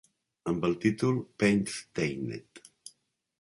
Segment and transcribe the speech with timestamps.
[0.51, 2.63] Amb el títol "Painstained".